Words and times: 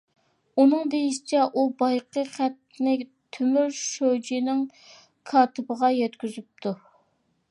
ئۇنىڭ 0.61 0.87
دېيىشىچە، 0.93 1.41
ئۇ 1.59 1.65
بايىقى 1.81 2.23
خەتنى 2.37 2.95
تۆمۈر 3.37 3.69
شۇجىنىڭ 3.81 4.63
كاتىپىغا 5.33 5.93
يەتكۈزۈپتۇ. 5.99 6.77